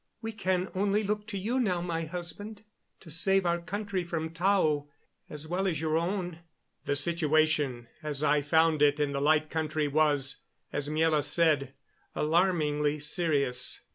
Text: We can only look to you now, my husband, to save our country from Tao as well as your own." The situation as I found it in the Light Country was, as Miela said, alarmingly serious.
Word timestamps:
We 0.19 0.31
can 0.31 0.67
only 0.73 1.03
look 1.03 1.27
to 1.27 1.37
you 1.37 1.59
now, 1.59 1.79
my 1.79 2.05
husband, 2.05 2.63
to 3.01 3.11
save 3.11 3.45
our 3.45 3.59
country 3.61 4.03
from 4.03 4.31
Tao 4.31 4.87
as 5.29 5.47
well 5.47 5.67
as 5.67 5.79
your 5.79 5.95
own." 5.95 6.39
The 6.85 6.95
situation 6.95 7.87
as 8.01 8.23
I 8.23 8.41
found 8.41 8.81
it 8.81 8.99
in 8.99 9.11
the 9.11 9.21
Light 9.21 9.51
Country 9.51 9.87
was, 9.87 10.37
as 10.73 10.89
Miela 10.89 11.23
said, 11.23 11.75
alarmingly 12.15 12.97
serious. 12.97 13.81